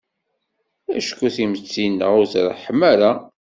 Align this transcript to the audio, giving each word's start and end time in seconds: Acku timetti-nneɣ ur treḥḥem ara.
Acku 0.97 1.27
timetti-nneɣ 1.35 2.11
ur 2.19 2.27
treḥḥem 2.33 2.81
ara. 2.91 3.11